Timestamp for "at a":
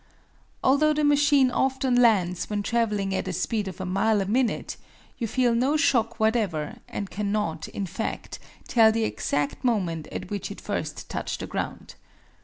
3.13-3.33